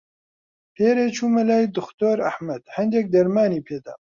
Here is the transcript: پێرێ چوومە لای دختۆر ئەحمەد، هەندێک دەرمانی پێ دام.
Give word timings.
پێرێ 0.75 1.07
چوومە 1.15 1.43
لای 1.49 1.65
دختۆر 1.77 2.17
ئەحمەد، 2.25 2.63
هەندێک 2.75 3.05
دەرمانی 3.13 3.65
پێ 3.67 3.77
دام. 3.85 4.01